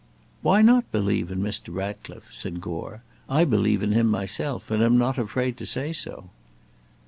[0.41, 1.71] "Why not believe in Mr.
[1.71, 6.31] Ratcliffe?" said Gore; "I believe in him myself, and am not afraid to say so."